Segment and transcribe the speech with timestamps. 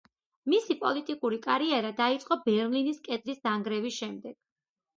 [0.53, 4.39] მისი პოლიტიკური კარიერა დაიწყო ბერლინის კედლის დანგრევის შემდეგ.